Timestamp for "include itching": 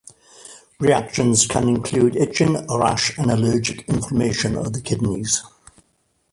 1.69-2.65